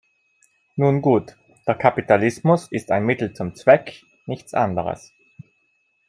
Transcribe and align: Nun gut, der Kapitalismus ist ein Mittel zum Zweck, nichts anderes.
Nun 0.77 1.03
gut, 1.03 1.37
der 1.67 1.75
Kapitalismus 1.75 2.67
ist 2.71 2.89
ein 2.89 3.05
Mittel 3.05 3.33
zum 3.35 3.53
Zweck, 3.53 4.03
nichts 4.25 4.55
anderes. 4.55 5.13